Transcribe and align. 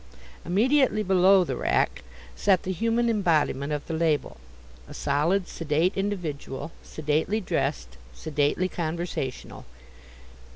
Immediately 0.43 1.03
below 1.03 1.43
the 1.43 1.55
rack 1.55 2.01
sat 2.35 2.63
the 2.63 2.71
human 2.71 3.07
embodiment 3.07 3.71
of 3.71 3.85
the 3.85 3.93
label, 3.93 4.37
a 4.87 4.95
solid, 4.95 5.47
sedate 5.47 5.93
individual, 5.95 6.71
sedately 6.81 7.39
dressed, 7.39 7.97
sedately 8.11 8.67
conversational. 8.67 9.63